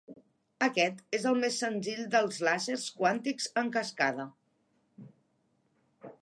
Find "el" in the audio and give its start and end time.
1.31-1.35